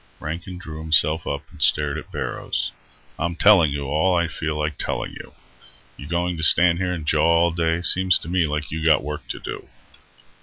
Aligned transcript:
Rankin 0.19 0.57
drew 0.57 0.79
himself 0.81 1.27
up 1.27 1.43
and 1.51 1.61
stared 1.61 1.95
at 1.95 2.11
Barrows. 2.11 2.71
"I'm 3.19 3.35
telling 3.35 3.71
you 3.71 3.83
all 3.83 4.15
I 4.15 4.27
feel 4.27 4.57
like 4.57 4.79
telling 4.79 5.11
you. 5.11 5.35
You 5.95 6.07
going 6.07 6.37
to 6.37 6.43
stand 6.43 6.79
here 6.79 6.91
and 6.91 7.05
jaw 7.05 7.23
all 7.43 7.51
day? 7.51 7.83
Seems 7.83 8.17
to 8.17 8.27
me 8.27 8.47
like 8.47 8.71
you 8.71 8.83
got 8.83 9.03
work 9.03 9.27
to 9.27 9.39
do." 9.39 9.69